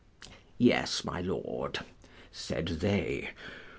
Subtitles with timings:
[0.57, 1.81] Yes, my lord,
[2.31, 3.29] said they.